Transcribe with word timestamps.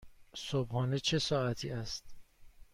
صبحانه 0.35 0.99
چه 0.99 1.19
ساعتی 1.19 1.69
است؟ 1.71 2.03